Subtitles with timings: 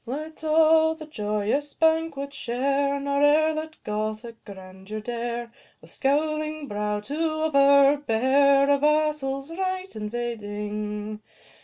[0.07, 7.01] Let all the joyous banquet share, Nor e'er let Gothic grandeur dare, With scowling brow,
[7.01, 11.21] to overbear, A vassal's right invading.